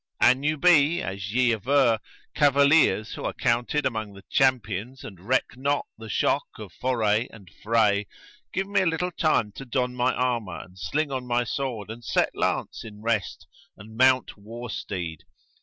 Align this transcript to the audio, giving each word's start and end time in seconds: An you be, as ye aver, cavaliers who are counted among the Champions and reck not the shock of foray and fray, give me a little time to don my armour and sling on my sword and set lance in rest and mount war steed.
An 0.19 0.41
you 0.41 0.57
be, 0.57 0.99
as 1.03 1.31
ye 1.31 1.51
aver, 1.51 1.99
cavaliers 2.33 3.11
who 3.13 3.23
are 3.23 3.33
counted 3.35 3.85
among 3.85 4.13
the 4.13 4.23
Champions 4.31 5.03
and 5.03 5.19
reck 5.19 5.55
not 5.55 5.85
the 5.95 6.09
shock 6.09 6.47
of 6.57 6.73
foray 6.73 7.27
and 7.31 7.51
fray, 7.61 8.07
give 8.51 8.67
me 8.67 8.81
a 8.81 8.87
little 8.87 9.11
time 9.11 9.51
to 9.51 9.63
don 9.63 9.93
my 9.93 10.11
armour 10.15 10.57
and 10.59 10.79
sling 10.79 11.11
on 11.11 11.27
my 11.27 11.43
sword 11.43 11.91
and 11.91 12.03
set 12.03 12.31
lance 12.33 12.83
in 12.83 13.03
rest 13.03 13.45
and 13.77 13.95
mount 13.95 14.35
war 14.35 14.71
steed. 14.71 15.21